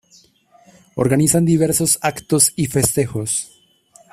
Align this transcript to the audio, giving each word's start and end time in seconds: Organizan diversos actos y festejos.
Organizan 0.95 1.45
diversos 1.45 1.99
actos 2.01 2.53
y 2.55 2.65
festejos. 2.65 3.51